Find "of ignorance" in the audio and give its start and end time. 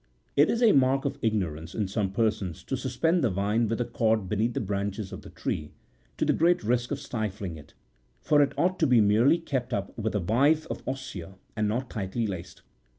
1.05-1.75